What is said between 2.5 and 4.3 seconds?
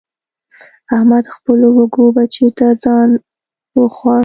ته ځان وخوړ.